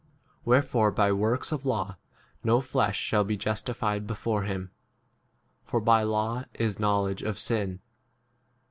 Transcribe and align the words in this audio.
20 0.45 0.61
Wherefore™ 0.67 0.95
by 0.95 1.11
works 1.11 1.51
of 1.51 1.63
law 1.63 1.95
no 2.43 2.59
flesh 2.59 2.97
shall 2.97 3.23
be 3.23 3.37
justified 3.37 4.07
before 4.07 4.45
him; 4.45 4.71
for 5.61 5.79
by 5.79 6.01
law 6.01 6.43
[is] 6.55 6.79
knowledge 6.79 7.21
of 7.21 7.37
sin. 7.37 7.81